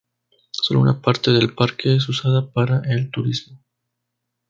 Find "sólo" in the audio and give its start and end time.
0.49-0.79